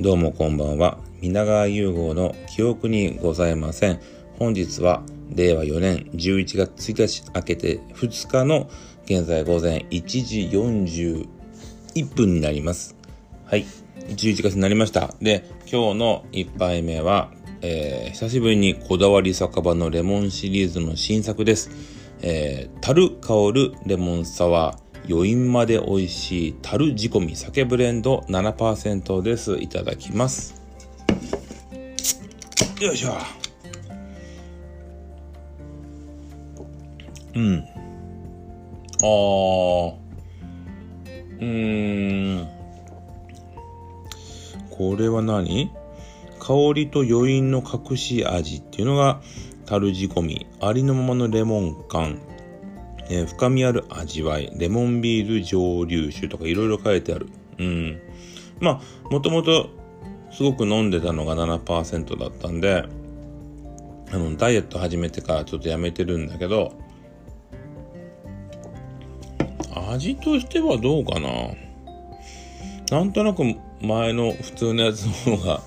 [0.00, 0.98] どうもこんばんは。
[1.20, 3.98] 皆川融合の記憶にございません。
[4.38, 5.02] 本日は
[5.34, 8.70] 令和4年11月1日明けて2日の
[9.06, 10.48] 現在午前1時
[11.96, 12.94] 41分になります。
[13.44, 13.66] はい。
[14.06, 15.12] 11月になりました。
[15.20, 21.72] で、今日の1杯目は、えー、久しぶりにこだわり酒場のレモンシリーズの新作です。
[22.22, 24.87] えー、樽香るレモンサワー。
[25.08, 29.56] 余韻まで美味しい樽仕込み酒ブレンド7%です。
[29.56, 30.60] いただきます。
[32.80, 33.16] よいしょ。
[37.34, 37.64] うん。
[39.00, 39.94] あー。
[41.40, 42.48] うーん。
[44.70, 45.70] これは何？
[46.38, 49.20] 香りと余韻の隠し味っていうのが
[49.66, 50.46] 樽仕込み。
[50.60, 52.20] ありのままのレモン感。
[53.10, 57.28] えー、深みある味わい、レモンビール蒸留酒とかいろいろ書いてある。
[57.58, 58.00] うん。
[58.60, 59.70] まあ、もともと
[60.30, 62.84] すごく飲んでたのが7%だったんで、
[64.10, 66.72] あの、ダイエット始めてからちょっとやめてるんだけど、
[69.90, 71.30] 味としてはどうかな
[72.90, 73.42] なんとなく
[73.80, 75.62] 前の普通のやつの方が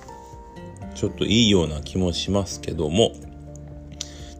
[0.94, 3.12] ちょっといいような気もしますけども、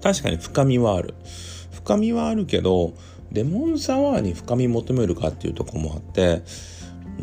[0.03, 1.15] 確かに深みはある。
[1.85, 2.95] 深みはあるけど、
[3.33, 6.43] レモンサワーに深み求めるかっていうとこもあって、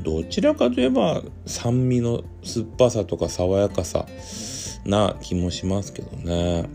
[0.03, 4.05] どちらかといえば酸味の酸っぱさとか爽やかさ
[4.85, 6.69] な気もしますけどね。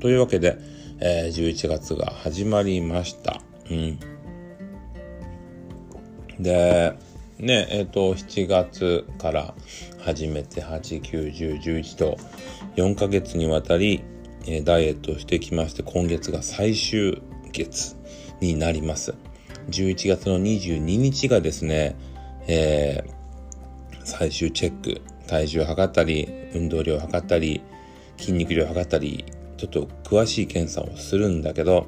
[0.00, 0.58] というわけで、
[0.98, 3.40] えー、11月が始まりました。
[3.70, 3.98] うん。
[6.38, 6.96] で、
[7.38, 9.54] ね、えっ、ー、と、7月から
[9.98, 12.18] 始めて8、9、10、11と
[12.76, 14.02] 4ヶ月にわたり、
[14.46, 17.96] え、ダイエットしてきまして、今月が最終月
[18.40, 19.14] になります。
[19.70, 21.96] 11月の22日がですね、
[22.46, 27.62] えー、最終チェック、体重を測ったり、運動量を測ったり、
[28.18, 29.24] 筋肉量を測ったり、
[29.56, 31.86] ちょっと詳しい検査をするんだけど、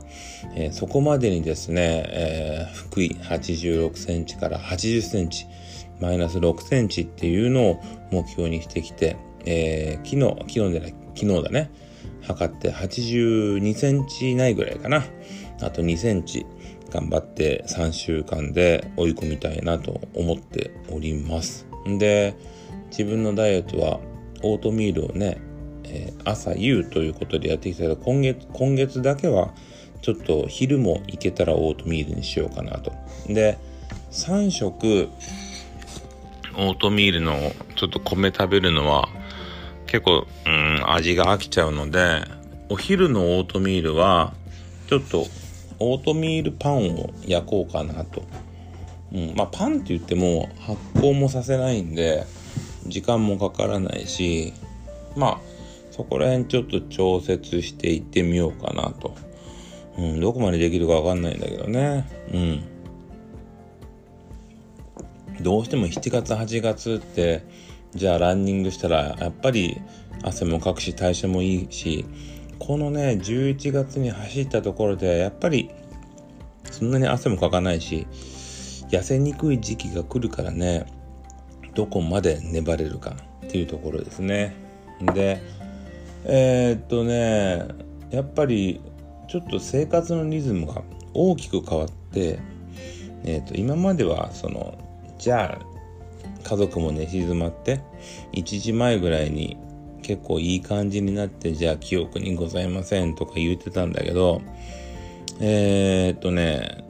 [0.54, 5.46] えー、そこまでにですね、えー、福井86センチから80センチ、
[6.00, 9.16] マイナス6センチっていうのを目標にしてきて、
[9.46, 11.70] えー、昨日、昨日でない、昨日だね、
[12.22, 15.04] 測って82センチないぐらいかな。
[15.60, 16.46] あと2センチ
[16.90, 21.66] 頑張って3週間で追い込みたいなと思っております。
[21.86, 22.34] で、
[22.90, 24.00] 自分のダイエットは
[24.42, 25.38] オートミールをね、
[25.84, 29.52] えー、朝夕ということでやってきたけど、今月、今月だけは
[30.02, 32.92] ちょっと昼もいけたらオートミールにしようかなと。
[33.28, 33.56] で、
[34.10, 35.08] 3食
[36.56, 39.08] オートミールのちょっと米食べるのは
[39.92, 42.24] 結構、うん、味が飽きちゃうので、
[42.70, 44.32] お昼のオートミールは
[44.88, 45.26] ちょっと
[45.78, 48.22] オートミールパンを焼こうかなと。
[49.12, 52.24] うん、まあパンって言っても発酵もさせないんで
[52.86, 54.54] 時間もかからないし
[55.14, 55.38] まあ
[55.90, 59.14] そこら辺ちょっと調節していってみようかなと。
[59.98, 62.08] うん、どこまでできるかわかんないんだけどね。
[62.32, 62.64] うん。
[65.42, 67.44] どうしても7月8月って
[67.94, 69.80] じゃあランニングしたらやっぱり
[70.22, 72.04] 汗もかくし代謝もいいし
[72.64, 75.68] このね、11月に走ったところで、やっぱり、
[76.70, 78.06] そんなに汗もかかないし、
[78.88, 80.86] 痩せにくい時期が来るからね、
[81.74, 83.16] どこまで粘れるか
[83.46, 84.54] っていうところですね。
[85.12, 85.42] で、
[86.24, 87.66] えー、っとね、
[88.12, 88.80] やっぱり、
[89.26, 92.38] ちょっと生活のリズムが大きく変わって、
[93.24, 94.78] えー、っと、今までは、その、
[95.18, 95.71] じゃあ、
[96.42, 97.80] 家族も寝静まって、
[98.32, 99.56] 1時前ぐらいに
[100.02, 104.42] 結構いい感じになってじゃあ記憶にございませんとか言ってたんだけど
[105.40, 106.84] えー、っとね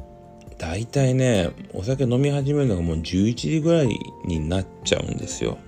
[0.59, 5.59] 大体ねお酒飲み始めるのがもう11時ぐらいになっちゃうんですよ。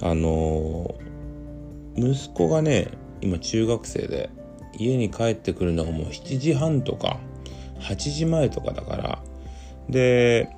[0.00, 0.94] あの
[1.96, 2.88] 息子がね
[3.20, 4.30] 今中学生で
[4.76, 7.20] 家に帰ってくるのがもう7時半とか
[7.80, 9.22] 8時前とかだから。
[9.88, 10.48] で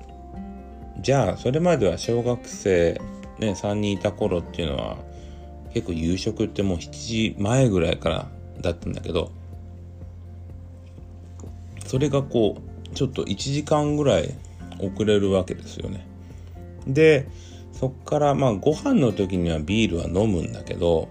[1.01, 2.99] じゃあそれまでは小学生
[3.39, 4.97] ね3人いた頃っていうのは
[5.73, 8.27] 結構夕食ってもう7時前ぐらいから
[8.61, 9.31] だったんだけど
[11.85, 14.33] それがこうちょっと1時間ぐらい
[14.79, 16.05] 遅れるわけですよね。
[16.87, 17.27] で
[17.73, 21.09] そっからまあご飯の時にはビールは飲むんだけど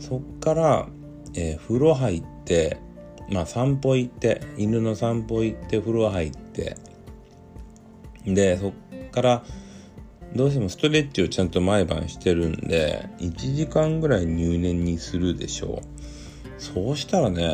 [0.00, 0.88] そっから、
[1.34, 2.78] えー、風呂入って
[3.30, 6.76] まあ散歩行って犬の散歩行って風呂入って
[8.26, 8.72] でそっ
[9.14, 9.44] から
[10.34, 16.60] どうしてもストレッチをちゃんと毎晩してるんで、1時間ぐらい入念にするでしょう。
[16.60, 17.46] そうしたらね、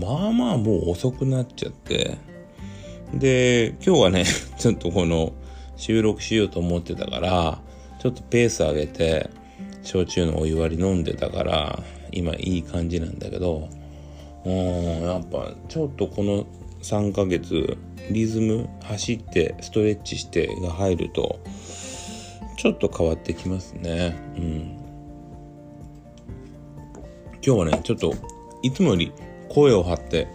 [0.00, 2.18] まあまあもう遅くなっちゃって、
[3.12, 4.24] で、今日はね、
[4.58, 5.32] ちょっとこの
[5.76, 7.60] 収録しようと思ってたから、
[8.00, 9.30] ちょっとペース上げて、
[9.82, 13.68] 焼酎のお湯割り飲んでたから今いい感じなんだけど
[14.44, 16.46] うんやっぱちょっとこの
[16.82, 17.76] 3ヶ月
[18.10, 21.40] リズム走ってストレッチしてが入ると
[22.56, 24.16] ちょっと変わってきますね。
[24.36, 24.80] うん。
[27.42, 28.14] 今日はねちょっと
[28.62, 29.12] いつもより
[29.48, 30.28] 声を張って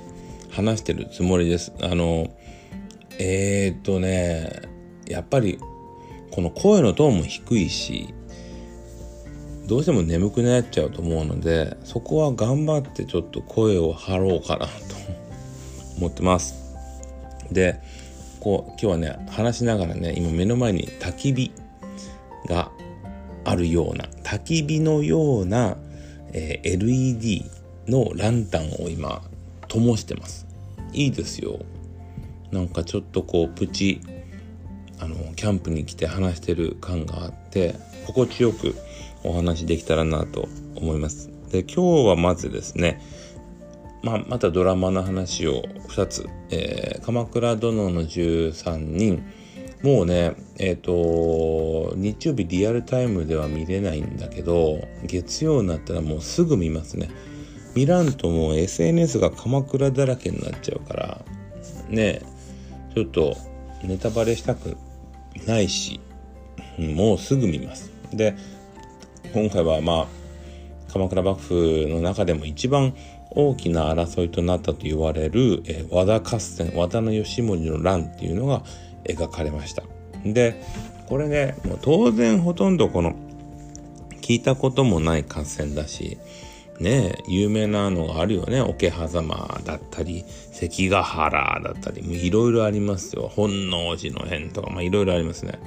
[0.50, 1.72] 話してるつもりです。
[1.82, 2.28] あの
[3.20, 4.62] えー、っとね
[5.08, 5.60] やっぱり
[6.32, 8.14] この声のトーンも低いし
[9.68, 14.95] どうしても眠くなっちゃうと思うのでそこは頑張ってちょっと声を張ろうかなと
[15.98, 16.56] 思ってます。
[17.52, 17.80] で
[18.40, 21.52] こう今日はね話しながらね今目の前に焚き火
[22.48, 22.72] が
[23.44, 25.78] あるような焚き火のような、
[26.34, 27.46] えー、LED
[27.88, 29.22] のランタンを今
[29.68, 30.48] 灯してます。
[30.94, 31.60] いいですよ。
[32.52, 34.02] なんかちょっとこうプチ
[35.00, 37.76] あのキャンプに来て話してる感があって
[38.08, 38.76] 心地よく
[39.24, 41.30] お話できたらなと思います。
[41.52, 43.02] で今日はまずですね
[44.06, 49.26] まあ、またドラマの話を2つ、えー、鎌倉殿の13人。
[49.82, 57.10] もうねえっ、ー、と日曜日リアルタイムでは見れないんだけど月曜になったらもうすぐ見ますね。
[57.76, 61.26] 見らんともう SNS が鎌倉だらけになっちゃうから
[61.90, 62.22] ね
[62.96, 63.36] ちょっと
[63.84, 64.78] ネタバレしたく
[65.46, 66.00] ないし
[66.80, 67.92] もうすぐ見ます。
[68.14, 68.36] で
[69.34, 70.26] 今回はまあ
[70.92, 72.96] 鎌倉幕府の中でも一番
[73.36, 78.64] 大きな争いとなったと言われる、え、和田合戦和田義盛の乱っていうのが
[79.04, 79.84] 描かれました。
[80.26, 80.62] で
[81.06, 83.16] これねもう当然ほとんどこの
[84.22, 86.18] 聞いたこともない合戦だし
[86.80, 88.62] ね有名なのがあるよね。
[88.62, 93.30] 桶狭間だったり関ヶ原だったりいろいろありますよ。
[93.34, 95.60] 本能寺の変とかいろいろありますね。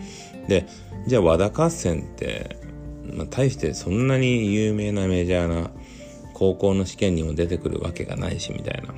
[0.49, 0.67] で
[1.07, 2.57] じゃあ和田合戦って、
[3.15, 5.71] まあ、大してそんなに有名なメジャーな
[6.39, 8.95] 高校の試験にも出てくるわけがないしみたいな。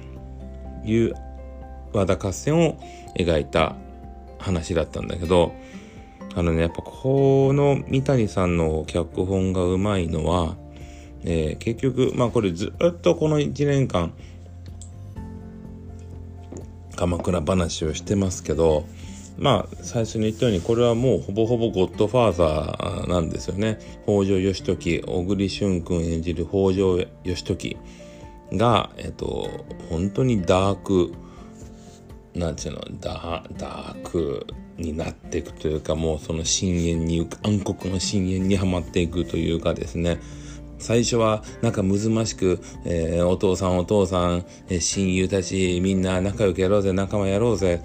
[0.85, 1.15] いう
[1.93, 2.79] 和田合戦を
[3.17, 3.77] 描いた
[4.39, 5.53] 話だったんだけど
[6.35, 10.57] あのねやっぱこの三谷さんの脚本がうまいのは、
[11.25, 14.13] えー、結局まあこれずっとこの1年間
[16.97, 18.85] 鎌倉話をしてますけど
[19.39, 23.79] まあ最初に言ったようにこれはもうほぼほぼゴッドファーザーなんですよね。
[24.05, 27.77] 北条義時小栗旬君演じる北条義時
[28.53, 29.49] がえっと
[29.89, 31.13] 本当にダーク
[32.35, 34.47] なんていうのダダーク
[34.77, 40.19] になっていくというかもうその深淵に暗黒の深淵にはまっていくというかですね。
[40.79, 47.83] 最初は仲むずましく、えー、お父さんお父さん、えー、親友たちみんな仲良くやろうぜ仲間やろうぜ。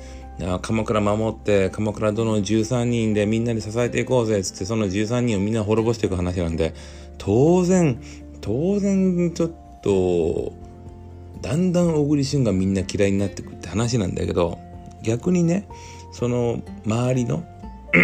[0.61, 6.73] 鎌倉守って鎌倉殿13人でみんなで支えていこうぜっつってその13人をみんな滅ぼしていく話なんで
[7.17, 8.01] 当然
[8.41, 9.51] 当然ちょっ
[9.81, 10.53] と
[11.41, 14.59] だんだん小栗旬がみんな嫌いになっていくって話なんだけど
[15.03, 15.67] 逆にね
[16.11, 17.43] その周りの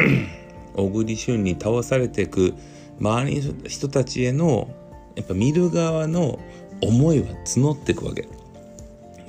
[0.75, 2.53] 小栗旬に倒されていく
[2.99, 4.69] 周りの人たちへの
[5.15, 6.39] やっぱ見る側の
[6.81, 8.27] 思いは募っていくわけ。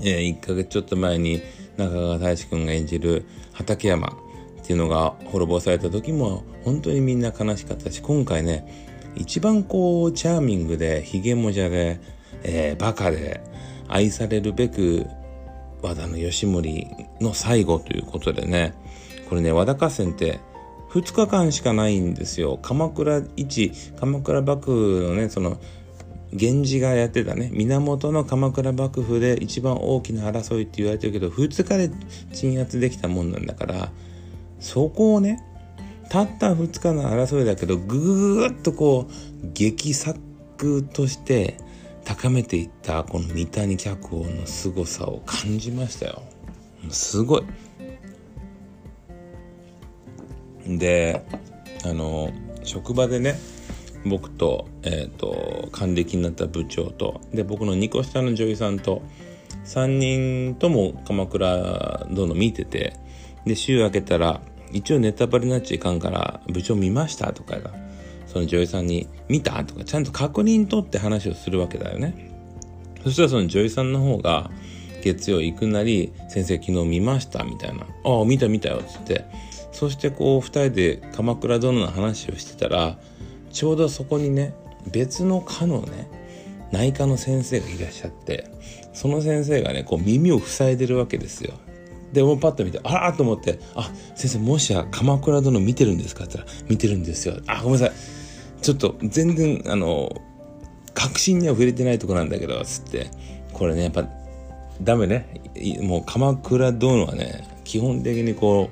[0.01, 1.43] えー、1ヶ月ちょっと前に
[1.77, 12.01] 中川大志くんが演じる畠山っていうのが滅ぼされた時も本当にみんな悲しかったし今回ね一番こうチャーミングでひげもじゃで、
[12.45, 13.41] えー、バカで
[13.89, 15.07] 愛されるべく
[15.83, 16.89] 和田の義盛
[17.21, 18.75] の最後ということでね
[19.29, 20.41] これね和田合戦って
[20.91, 22.59] 2日間しかないんですよ。
[22.61, 25.59] 鎌倉一鎌倉幕府のねその
[26.33, 27.51] 源氏がやってたね。
[27.53, 31.91] 源の鎌倉幕府で一番大きな争いって言われてるけど2日で
[32.33, 33.91] 鎮圧できたもんなんだから
[34.59, 35.43] そこをね
[36.09, 40.19] たった2日の争いだけどぐーっとこう激作
[40.93, 41.59] として
[42.05, 46.23] 高めていったこの三谷脚本の凄さを感じましたよ。
[46.91, 47.45] すごい。
[50.67, 51.25] で
[51.85, 52.31] あの
[52.65, 53.37] 職場でね
[54.05, 59.03] 僕と,、えーと、還暦になった部長とで僕の2個下の女優さんと
[59.65, 62.97] 3人とも鎌倉殿見てて
[63.47, 64.41] で週明けたら
[64.73, 67.71] 一応ネタバレになっちゃいかんから部長見ましたとかが
[68.27, 72.31] その女優さんに見たとかちゃんと確認取って話をするわけだよね。
[73.05, 74.51] そしたらその女優さんの方が
[75.03, 77.87] 月曜行くなり先生昨日見ましたみたいな。
[78.05, 79.25] ああ見た見たよっつって。
[79.73, 82.99] そしてこう2人で鎌倉殿の話をしてたら
[83.53, 84.55] ちょうどそこにね
[84.91, 86.09] 別の科のね
[86.73, 88.51] 内科の先生がいらっしゃって
[88.93, 91.55] その先生がねこう耳を塞いでるわけですよ。
[92.13, 97.93] でもうパッと見てあらと思って「あ先生もしや鎌倉殿見てるんですか?」って言ったら「見てるんですよ」「あごめんなさい
[98.61, 100.15] ちょっと全然あの
[100.95, 103.07] 確信には触れてないとこなんだけどつって
[103.53, 104.07] これねやっぱ
[104.83, 105.41] ダメね
[105.81, 108.69] もう鎌倉殿はね基本的にこ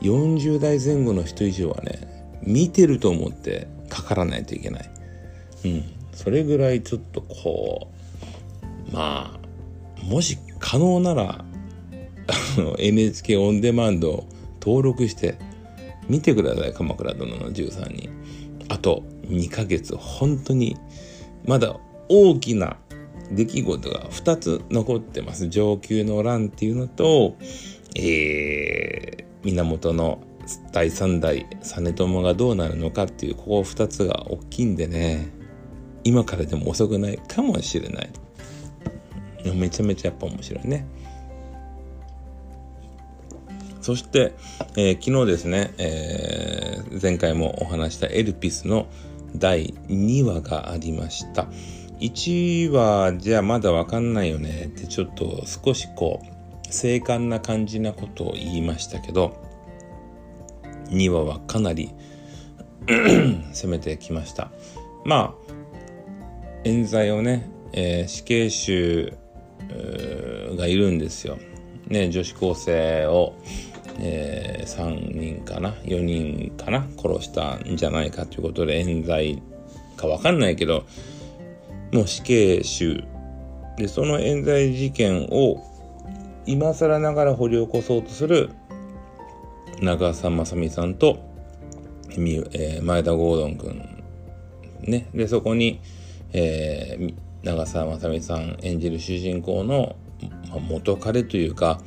[0.00, 1.98] う40代前後の人以上はね
[2.42, 3.66] 見てると思って
[4.10, 4.90] からないといけない。
[5.64, 5.84] うん。
[6.12, 7.92] それぐらいちょっとこ
[8.90, 11.44] うまあもし可能なら
[12.78, 14.26] NHK オンデマンド
[14.60, 15.38] 登録して
[16.08, 16.74] 見てください。
[16.74, 18.10] 鎌倉殿の13人。
[18.68, 19.96] あと2ヶ月。
[19.96, 20.76] 本当に
[21.46, 21.76] まだ
[22.08, 22.78] 大きな
[23.30, 25.48] 出来事が2つ残ってます。
[25.48, 27.36] 上級の乱っていうのと、
[27.94, 30.20] えー、源の
[30.72, 35.28] 第3代実朝がどうなるのかっていうここ2つが大きいんでね。
[36.02, 38.10] 今からでも遅くないかもしれない。
[39.54, 40.86] めちゃめちゃやっぱ面白いね。
[43.80, 44.34] そして、
[44.76, 48.86] えー、昨日ですね、えー、前回もお話したエルピスの
[49.34, 51.48] 第2話がありました。
[52.00, 59.49] 1話じゃあまだわかんないよねってちょっと少しこう、精悍な感じなことを言いましたけど、
[60.90, 61.92] 2話はかなり
[63.52, 64.50] 攻めてきました。
[65.04, 65.52] まあ、
[66.64, 69.12] 冤罪をね、えー、死刑囚
[70.56, 71.38] がいるんですよ。
[71.88, 73.34] ね、女子高生を、
[73.98, 79.42] えー、3人かな4人かな殺したんじゃないかということで冤罪
[79.96, 80.84] か分かんないけど
[81.92, 83.04] もう死刑囚
[83.76, 85.66] でその冤罪事件を
[86.46, 88.50] 今更ながら掘り起こそうとする
[89.80, 91.20] 長澤まさみさんと、
[92.10, 94.04] えー、前田郷敦君
[94.82, 95.08] ね。
[95.14, 95.80] でそこに、
[96.32, 99.96] えー、長澤まさみさん演じる主人公の、
[100.50, 101.80] まあ、元彼というか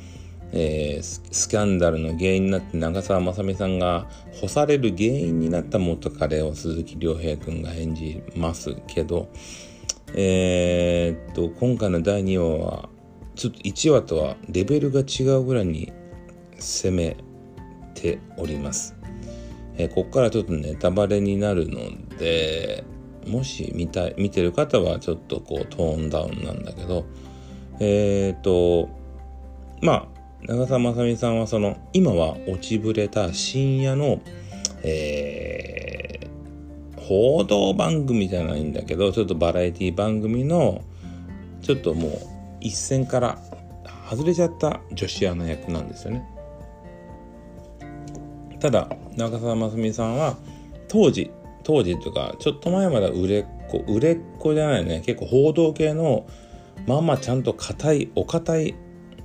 [0.56, 9.28] えー、スキャンダルの原因になって長澤まさみさんが干される原因になった元彼を鈴木亮平君が演じますけど、
[10.14, 12.88] えー、っと今回の第2話は
[13.34, 15.92] ちょっと1話とはレベルが違うぐらいに
[16.60, 17.16] 攻め
[18.04, 18.94] ております。
[19.76, 21.80] えー、ここからちょっとネタバレになるの
[22.18, 22.84] で
[23.26, 27.06] もし見た見てる方はちょっとこうトーンダウンなんだけど
[27.80, 28.88] えっ、と
[29.80, 30.06] まあ
[30.42, 34.20] 長澤まさみさんはその今は落ちぶれた深夜の、
[34.82, 40.82] えー、報道番組じゃないんだけどちょっとバラエティ番組の
[41.62, 42.12] ちょっともう
[42.60, 43.38] 一線から
[44.08, 46.33] 外れちゃった女子アナ役なんですよね。
[48.64, 50.38] ただ長澤まさみさんは
[50.88, 51.30] 当時
[51.64, 55.02] 当時とかちょっと前まで売れっ子売れっ子じゃないね。
[55.04, 56.26] 結構報道系の
[56.86, 58.74] まあまあちゃんと硬いお堅い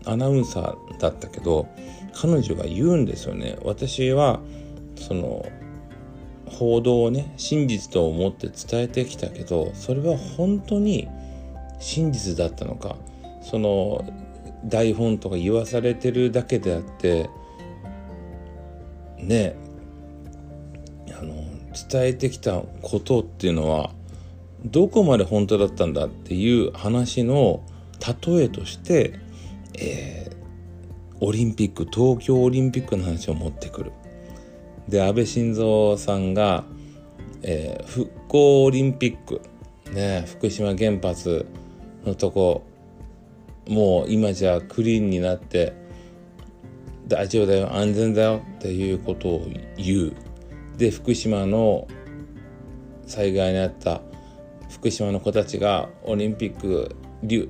[0.03, 1.69] アナウンサーだったけど
[2.13, 3.57] 彼女が言うんですよね。
[3.63, 4.41] 私は
[4.97, 5.45] その
[6.45, 11.07] 報道をね真実と思って伝えてきたけどそれは本当に
[11.79, 12.97] 真実だったのか。
[13.41, 14.03] その
[14.65, 17.29] 台本とか言わされてるだけであって
[19.19, 19.55] ね
[21.09, 21.33] あの
[21.89, 23.91] 伝えてきたことっていうのは
[24.65, 27.63] どこまで本当だったんだっていう話の
[28.25, 29.19] 例えとして、
[29.77, 30.29] え
[31.21, 33.91] オリンピック東京オリンピックの話を持ってくる。
[34.87, 36.63] で安倍晋三さんが、
[37.43, 39.41] えー、復興オリンピック
[39.91, 41.45] ね福島原発
[42.05, 42.63] のとこ
[43.67, 45.73] もう今じゃクリーンになって
[47.09, 47.75] 大丈夫だよ。
[47.75, 48.41] 安全だよ。
[48.57, 49.47] っていうことを
[49.77, 50.13] 言う。
[50.77, 51.87] で福島の
[53.05, 54.01] 災害にあった
[54.69, 56.95] 福島の子たちがオリンピック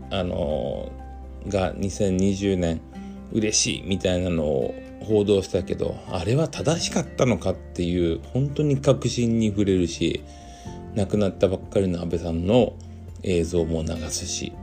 [0.10, 0.92] あの
[1.48, 2.82] が2020年
[3.32, 10.24] 嬉しいみたいなのを報道したけどあれは正しかったのかっていう本当に確信に触れるし
[10.96, 12.74] 亡くなったばっかりの安倍さんの
[13.22, 14.54] 映像も流すし。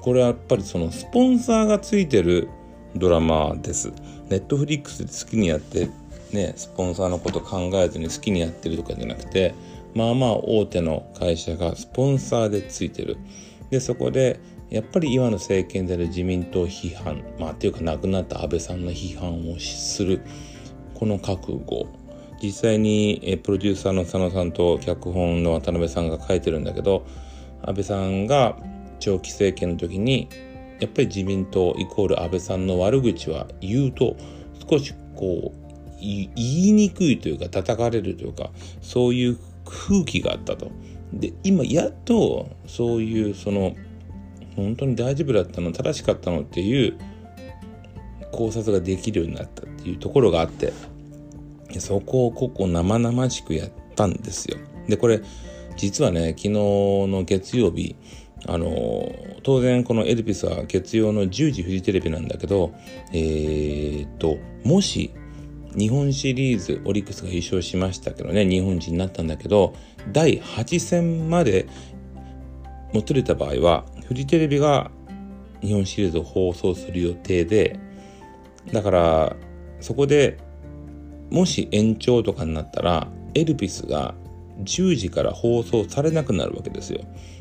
[0.00, 2.48] これはやっぱりそのスポンサーがついてる
[2.96, 3.92] ドラマです。
[4.28, 5.90] ネットフリックスで好きにやって
[6.32, 9.54] ねスポンサーのこと考えずに好きにやってるとかじゃなくて
[9.94, 13.16] まあまあ大手の会社がスポンサーでついてる。
[13.70, 20.22] でそこでやっぱり今の政権である自民党批判まあっていうか亡くなった安倍さんの批判をする
[20.94, 21.88] この覚悟
[22.42, 27.04] 実際にプロデューサーの佐野さんと脚本の渡辺さんが書いてるんだけど
[27.62, 28.56] 安倍さんが
[29.00, 30.28] 長期政権の時に
[30.80, 34.16] やっぱり自民党イコール安倍さんの悪口は言うと
[34.68, 40.70] 少しこう言いにくいというか叩かれるというかそういう空気があったと。
[41.12, 43.74] で今やっとそういうその
[44.56, 46.96] 本当に大丈夫だったの正しかったのっていう
[48.32, 50.72] 考察ができるようになったっていうところがあって
[51.78, 54.56] そこをここ生々しくやったんですよ。
[54.88, 55.20] で、これ、
[55.76, 57.94] 実はね、昨日の月曜日、
[58.46, 62.72] あの、当然このエルピスは月曜の10時フジテレビなんだけど、
[63.12, 65.12] えー、っと、もし、
[65.76, 69.74] 日本シリーズオリックスが優勝しましたけどね、日本人になったんだけど、
[70.12, 71.68] 第8戦まで
[72.92, 74.90] もつれた場合は、フジテレビが
[75.60, 77.78] 日本シリーズを放送する予定で、
[78.72, 79.36] だから、
[79.80, 80.38] そこで
[81.30, 84.14] もし延長とかになったら、エルピスが
[84.64, 87.00] 10時から放送されなくなるわけですよ。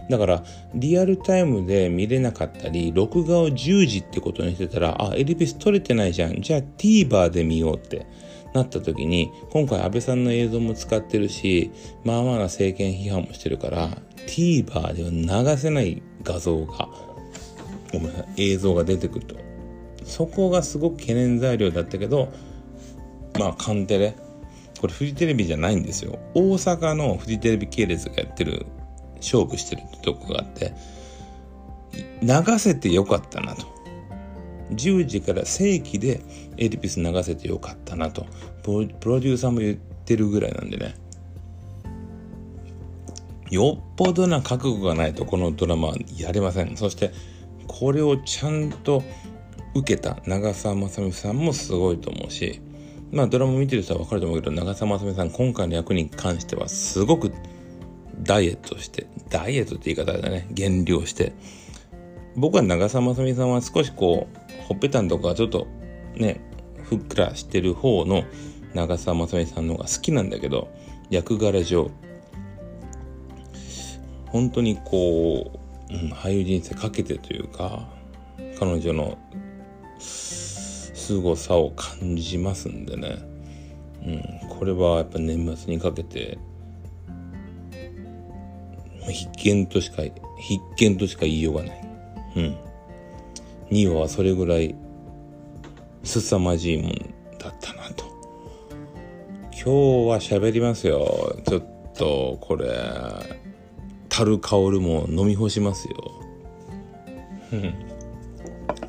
[0.10, 6.42] だから、リアルタイムで見れなかったり、録画を10時ってことにしてたら、あ、エルピス撮れてないじゃん。
[6.42, 8.08] じゃあ TVer で見ようって
[8.54, 11.72] なった時に、今回安倍さんの映像も使ってるし、
[12.04, 13.90] まあまあな政権批判もしてるから、
[14.26, 15.04] TVer で
[15.38, 16.90] は流せない画像が、
[17.94, 19.36] ごめんなさい、映像が出てくると。
[20.06, 22.30] そこがすごく懸念材料だったけど、
[23.38, 24.16] まあ、カンテレ。
[24.80, 26.20] これフジテレビじゃないんですよ。
[26.34, 28.66] 大阪のフジテレビ系列がやってる、
[29.18, 30.74] 勝負してるってとこがあって、
[32.22, 33.66] 流せてよかったなと。
[34.72, 36.22] 10時から正規で
[36.58, 38.26] エリピス流せてよかったなと。
[38.64, 38.72] プ
[39.10, 40.96] ロデューサーも言ってるぐらいなんでね。
[43.50, 46.78] よっぽどな覚悟がないとこのドラマはやれません。
[46.78, 47.12] そして、
[47.68, 49.04] これをちゃんと
[49.76, 52.62] 受けた長澤まさみさんもすごいと思うし、
[53.12, 57.32] まあドラマ見てる人は分かると思うけど、長澤まさみさん今回の役に関してはすごく
[58.22, 61.34] ダイエットして、ダイエットって言い方だね、減量して、
[62.36, 65.68] 僕は長澤まさみさんは少しこう、ほっぺたんとかちょっと
[66.16, 66.42] ね、
[66.84, 68.24] ふっくらしてる方の
[68.74, 70.70] 長澤まさみさんの方が好きなんだけど、
[71.10, 71.90] 役柄上、
[74.28, 77.90] 本当にこう、うん、俳優人生かけてというか、
[78.60, 79.18] 彼女の
[81.10, 83.18] 凄さを感じますんでね、
[84.06, 86.38] うん、これはやっぱ年末にかけて
[89.08, 90.14] 必見としか必
[90.78, 91.82] 見としか言いようがない。
[92.36, 92.58] うん。
[93.72, 94.76] 2話はそれぐらい
[96.04, 96.92] 凄まじいもん
[97.40, 98.06] だったなと。
[99.52, 99.70] 今日
[100.10, 101.36] は喋りますよ。
[101.48, 101.64] ちょっ
[101.96, 102.70] とこれ、
[104.10, 105.96] 樽香るも飲み干しますよ
[107.52, 107.74] うん。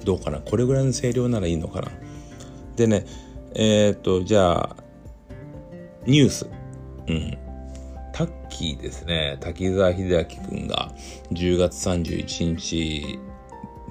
[0.04, 0.38] どうかな？
[0.40, 1.90] これぐらいの声量ならいいのかな？
[2.80, 3.04] でね、
[3.54, 4.76] えっ、と、じゃあ、
[6.06, 6.48] ニュース。
[7.08, 7.38] うん。
[8.14, 9.36] タッキーですね。
[9.38, 10.90] 滝沢秀明くんが
[11.30, 13.18] 10月31日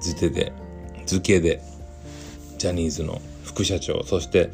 [0.00, 0.52] 付で、
[1.06, 1.62] 付けで、
[2.58, 4.50] ジャニーズの副社長、そして、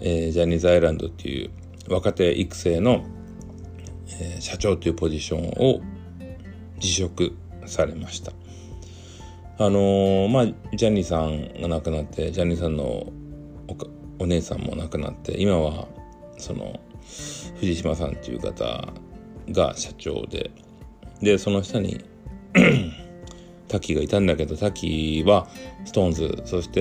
[0.00, 1.50] えー、ジャニーズアイランドっていう
[1.88, 3.06] 若手育成の、
[4.20, 5.80] えー、社長というポジションを
[6.78, 7.32] 辞職
[7.64, 8.32] されました。
[9.56, 13.10] あのー、まあ、ジャニーさんが亡くなって、ジャニーさんの
[14.18, 15.88] お姉さんも亡くなって今は
[16.38, 16.80] その
[17.58, 18.88] 藤島さんっていう方
[19.50, 20.50] が社長で
[21.20, 22.04] でその下に
[23.68, 25.48] タッキーがいたんだけどタッキーは
[25.84, 26.80] SixTONES そして、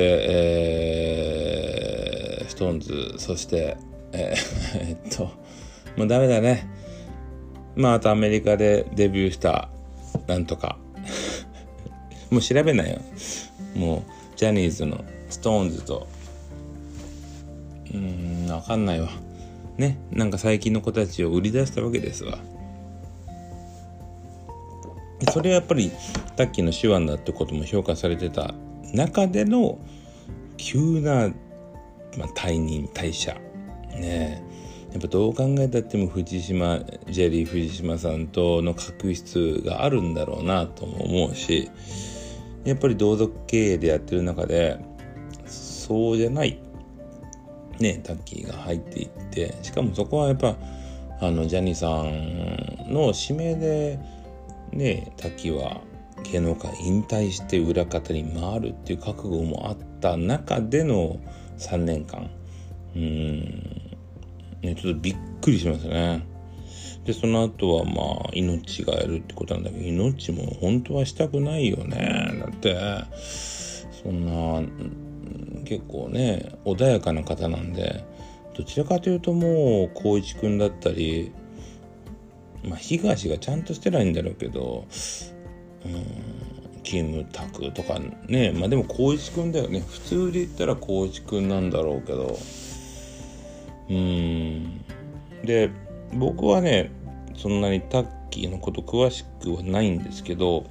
[2.40, 3.78] えー、 SixTONES そして
[4.14, 5.32] えー、 えっと
[5.98, 6.70] もうダメだね。
[7.76, 9.70] まああとアメリカでデビューした
[10.28, 10.78] なんとか。
[12.30, 13.00] もう調べないよ。
[13.76, 14.04] もう
[14.38, 16.08] ジャニーズのストーンズと
[17.94, 19.10] うーん、わかんないわ。
[19.78, 22.40] ね、なんか最近の子たちを売り出したわけですわ。
[25.32, 25.92] それはやっぱり、
[26.38, 28.54] さっきの手腕だってことも評価されてた
[28.94, 29.80] 中での、
[30.58, 31.30] 急な、
[32.18, 33.36] まあ、退任、退社。
[33.94, 34.44] ね
[34.92, 41.70] やっぱどう考えたっても藤島、ジェリー藤島さんとの確執があるんだろうなとも思うし、
[42.66, 44.78] やっぱり同族経営でやってる中で、
[45.46, 46.60] そうじゃない
[47.82, 50.56] ね、タッキーが入っていってしかもそこはやっぱ
[51.20, 54.00] あのジャニーさんの指名で
[54.72, 55.82] ねタッキーは
[56.24, 61.20] 芸能界引退して裏方に回るっていう覚悟もあった中での
[61.58, 62.30] 3年間。
[62.96, 63.42] うん。
[64.62, 66.26] ねちょっとびっくりしますね。
[67.06, 72.32] でその後はまあ命がやるってことなんだけど命も本当はしたくないよね。
[72.40, 72.78] だって
[74.04, 74.62] そんな
[75.72, 78.04] 結構ね穏やかな方なんで
[78.58, 81.32] どちらかというともう光一くんだったり
[82.66, 84.86] まあ東がちゃんとしてないんだろうけど
[85.86, 89.80] うんキムタクとかねまあでも光一くんだよね。
[89.80, 92.38] 普通で言ったら光一くんなんだろうけど
[93.90, 94.82] うん。
[95.46, 95.70] で
[96.14, 96.92] 僕はね
[97.38, 100.66] そんなにタッキーのこと詳しくはないんですけど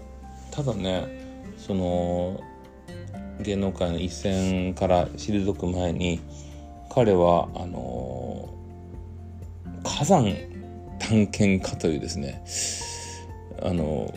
[0.50, 2.42] ただねその
[3.40, 6.20] 芸能界の一線から退く前に
[6.90, 8.48] 彼はあの
[9.85, 10.35] 火山
[10.98, 12.44] 探検家というですね
[13.62, 14.12] あの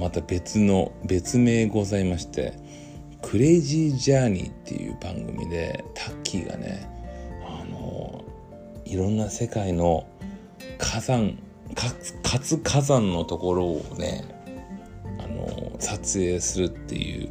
[0.00, 2.54] また別の別名ございまして
[3.22, 6.88] クレイジージャーニーっていう番組でタッキーがね
[7.46, 8.24] あの
[8.84, 10.06] いろんな世界の
[10.78, 11.38] 火山
[12.22, 14.24] 活火山のところをね
[15.18, 17.30] あの撮影するっていう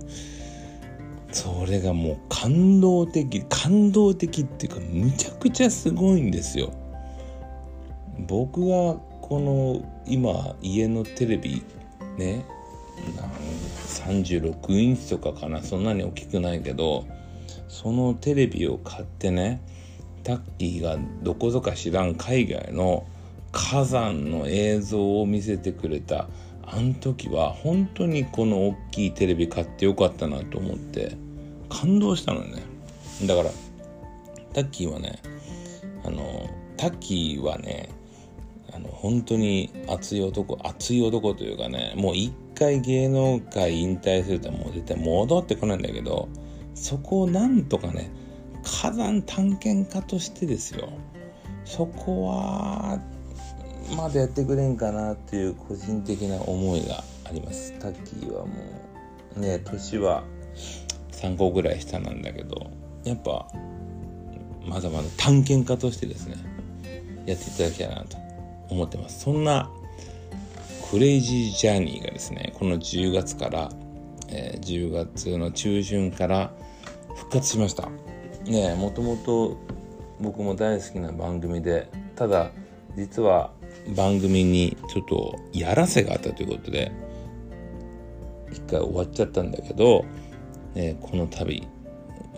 [1.32, 6.74] それがもう感動的感動的っていうかむちゃくちゃすごいんですよ。
[8.28, 11.63] 僕がこの今家のテレビ
[12.17, 12.46] ね
[13.88, 17.06] 36インチとかかなそんなに大きくないけど
[17.67, 19.62] そのテレビを買ってね
[20.24, 23.06] タッキーがどこぞか知らん海外の
[23.52, 26.28] 火山の映像を見せてくれた
[26.74, 31.18] あの時は本当にこの大きいテレビ買ってよかったなと思って
[31.70, 32.64] 感動したのね。
[33.26, 33.52] だから
[34.54, 35.22] タッキーはね
[36.06, 37.90] あのタッキーはね
[38.74, 46.30] あの本当に熱い男熱い男というかねもう一回芸能界引退するともう絶対戻ってこないんだけど
[46.74, 48.10] そこをなんとかね
[48.64, 50.90] 火山探検家としてですよ。
[51.66, 53.00] そこは
[53.96, 57.74] まだやってくれんかなっていう個人的な思いがあります。
[57.80, 58.54] タッキーはも
[59.38, 60.24] うね年は
[61.12, 62.72] 3個ぐらい下なんだけど
[63.04, 63.48] やっぱ
[64.66, 66.36] まだまだ探検家としてですね
[67.26, 68.18] やっていただきたいなと
[68.70, 69.22] 思ってます。
[69.22, 69.70] そんな
[70.90, 73.70] クレイジージャーニーがですねこの10月から、
[74.30, 76.52] えー、10月の中旬から
[77.16, 77.90] 復活しました。
[78.46, 79.58] ねもともと
[80.20, 82.52] 僕も大好きな番組でただ
[82.96, 83.52] 実は
[83.89, 86.91] 番組にちょっとやらせがあったということで
[88.52, 90.06] 一回終わっちゃったんだけど、
[90.76, 91.67] ね、この度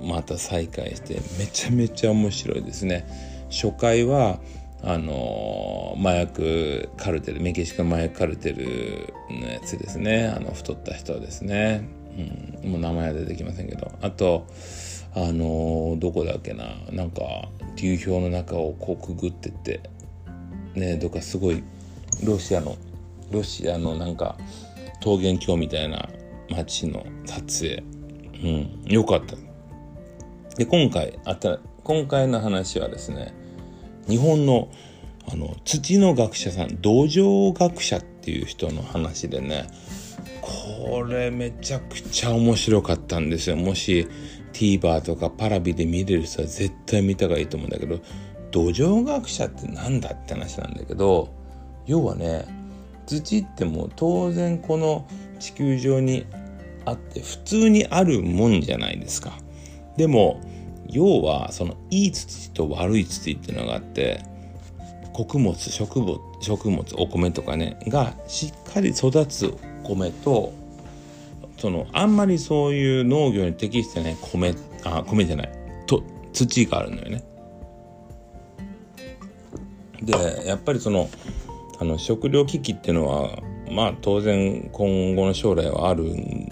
[0.01, 3.07] また再開してめちゃめちゃ面白いですね。
[3.49, 4.39] 初回は
[4.81, 10.27] あの麻薬カルテルメキシコ麻薬カルテルのやつですね。
[10.27, 11.87] あの太った人ですね、
[12.63, 13.91] うん、もう名前は出てきませんけど。
[14.01, 14.45] あと
[15.15, 16.75] あのどこだっけな。
[16.91, 17.21] なんか
[17.77, 19.81] 流氷の中をこうくぐってって
[20.75, 21.63] ねどっかすごい
[22.23, 22.77] ロシアの
[23.31, 24.37] ロシアのなんか
[25.03, 26.07] 桃源郷みたいな
[26.49, 27.83] 街の撮影。
[28.43, 29.35] うんよかった。
[30.57, 33.33] で今回あった今回の話はですね
[34.07, 34.69] 日本の
[35.31, 39.67] あの土の学者さん土壌学者っていう人の話でね
[40.41, 43.55] これめちゃくちゃ面白かったんですよ。
[43.55, 44.07] もし
[44.51, 47.99] TVer とかパラビで見れる人は絶対見た方がいいと思うんだけど
[48.53, 51.33] 土壌学者って何だって話なんだけど
[51.87, 52.45] 要はね
[53.07, 55.05] 土ってもう当然この
[55.39, 56.27] 地球上に
[56.85, 59.33] あって普通にあるもんじゃないですか
[59.97, 60.39] でも
[60.87, 64.23] 要はそのいい土と悪い土っていうのがあって
[65.13, 69.51] 穀物植物植物お米とかねがしっかり育つ
[69.83, 70.53] 米と
[71.57, 75.51] そのあんまりそういう農業に適してない米あ米じゃない
[75.87, 77.32] と土があるのよね。
[80.05, 81.09] でやっぱりその
[81.79, 83.39] あの食糧危機っていうのは
[83.71, 86.49] まあ当然今後の将来はあるん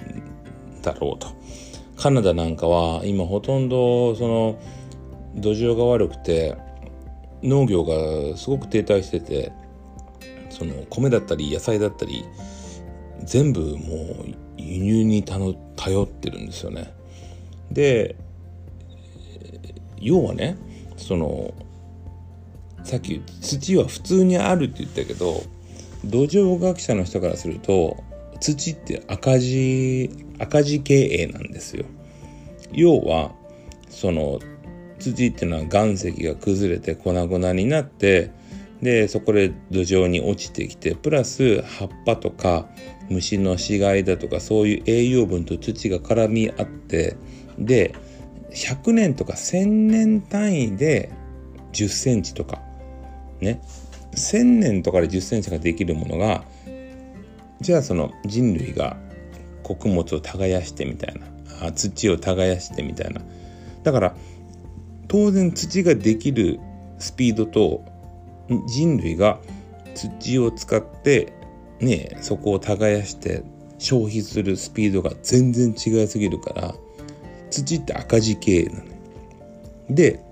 [0.81, 1.27] だろうと。
[1.97, 4.59] カナダなんかは今ほとんどその
[5.35, 6.57] 土壌が悪くて
[7.43, 9.51] 農業がすごく停滞してて
[10.49, 12.25] その米だったり野菜だったり
[13.23, 13.77] 全部もう
[14.57, 16.91] 輸入に頼ってるんですよね。
[17.71, 18.15] で
[19.99, 20.57] 要はね
[20.97, 21.53] その
[22.83, 25.43] さっき土は普通にあるって言ったけど
[26.05, 28.03] 土壌学者の人からすると
[28.39, 31.85] 土って赤字赤字経営なんですよ。
[32.73, 33.31] 要は
[33.89, 34.39] その
[34.97, 38.31] 土っていうのは岩石が崩れて粉々になって
[38.81, 42.67] でそこで土壌に落ちてきてプラス葉っぱとか
[43.09, 47.17] 虫の死骸だとかそういう栄養分と土が絡み合って
[47.59, 47.93] で
[48.51, 51.11] 100年とか1000年単位で
[51.73, 52.61] 10センチとか
[53.41, 53.61] ね
[54.13, 56.43] 1000年とかで10センチができるものが
[57.59, 58.97] じゃあその人類が
[59.63, 61.15] 穀物を耕してみたい
[61.61, 63.21] な土を耕してみたいな
[63.83, 64.15] だから
[65.07, 66.59] 当然土ができる
[66.99, 67.83] スピードと
[68.67, 69.39] 人類が
[69.93, 71.33] 土を使って
[71.79, 73.43] ねそこを耕して
[73.77, 76.75] 消費するスピードが全然違いすぎるから
[77.49, 78.91] 土って赤字経営なのよ。
[79.89, 80.23] で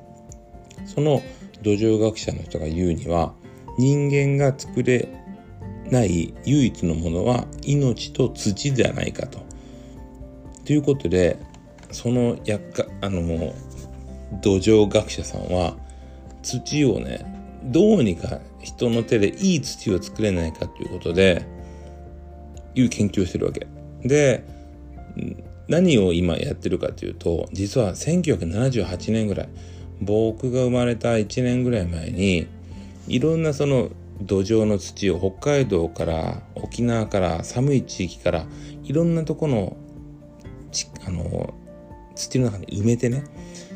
[0.86, 1.22] その
[1.62, 3.34] 土壌学者の人が言うには
[3.78, 5.08] 人間が作れ
[5.90, 9.40] ない唯一のものは命と土ではないかと。
[10.66, 11.40] ということで
[11.92, 13.22] そのやっかあの
[14.42, 15.76] 土壌学者さんは
[16.44, 17.26] 土をね
[17.64, 21.46] どうにか人の手でいい土を作れないかということで
[22.76, 23.68] いう研究をしてるわけ
[24.06, 24.46] で
[25.68, 29.50] 何を今やってるかというと実は1978年ぐらい
[30.02, 32.48] 僕が生まれた1年ぐらい前に
[33.08, 33.90] いろんなその
[34.22, 38.46] 土壌の土を北海道から沖縄から寒い地域から
[38.84, 39.78] いろんなとこの
[41.06, 41.54] あの
[42.16, 43.24] 土の中に埋めてね。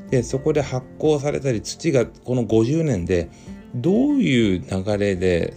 [0.10, 3.30] でそこで発酵されたり土がこの50年で
[3.74, 5.56] どういう流れで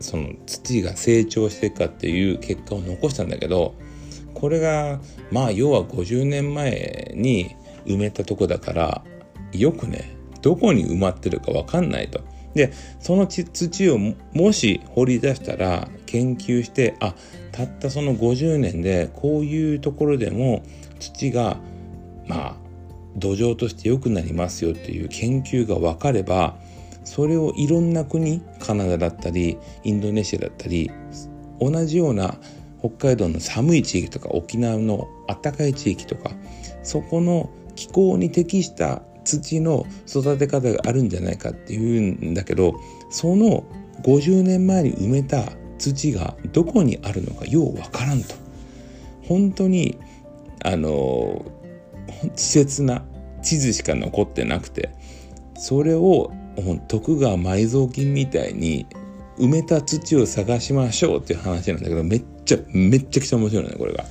[0.00, 3.74] その土が成長していくかっていう結果を残したんだけど
[4.32, 4.98] これが
[5.30, 9.04] まあ要は50年前に埋めたとこだから
[9.52, 12.20] よくねどこに埋まってるか分かんないと。
[12.54, 17.14] でその土をもし掘り出したら研究してあ
[17.50, 20.62] たったその50年でこういうところでも
[20.98, 21.56] 土が
[22.26, 22.56] まあ
[23.16, 26.56] 土壌として良くなりますよっていう研究が分かれば
[27.04, 30.90] それをいろんな国カナダだったりインドネシアだったり
[31.60, 32.36] 同じような
[32.80, 36.30] 北海道の寒い地域とか沖縄の暖かい地域とか
[36.82, 42.74] そこの気候に適した土の育て方があるんじゃないかっていうんだけど
[43.10, 43.64] その
[44.02, 48.34] 50年前に埋めた土がどこにあるのかようわからんと。
[49.22, 49.98] 本当に
[50.64, 51.44] あの
[52.22, 53.04] 稚拙な
[53.42, 54.90] 地図しか残ってなくて
[55.56, 56.32] それを
[56.88, 58.86] 徳川埋蔵金みたいに
[59.38, 64.04] 埋めた土を探しましょうっていう話なんだけどめっちゃめっちゃくちゃ面白いねこれが。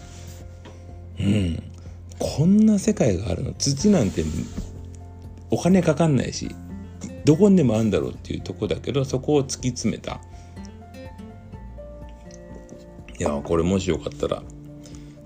[1.20, 1.64] うん。
[2.18, 3.54] こんな世界があるの。
[3.54, 4.24] 土なんて
[5.52, 6.54] お金かかんないし
[7.26, 10.20] どこにでもあるんだろうっていうとこだけどそこを突き詰めた。
[13.20, 14.42] いやこれもしよかったら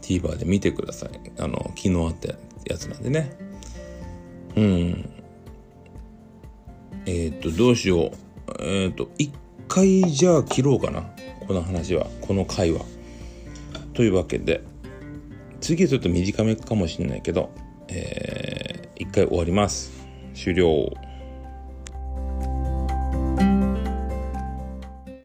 [0.02, 1.10] TVer で見てください。
[1.40, 2.28] あの昨日あった
[2.70, 3.38] やつなんでね。
[4.58, 5.10] うん。
[7.06, 8.12] えっ、とどうしよう。
[8.60, 9.32] えっ、と一
[9.70, 11.04] 回じゃあ切ろうかな。
[11.48, 12.08] この話は。
[12.20, 12.82] この回は。
[13.94, 14.62] というわけで
[15.62, 17.50] 次はちょっと短めかもしれないけど
[17.88, 19.95] えー、一回終わります。
[20.36, 21.05] 終了。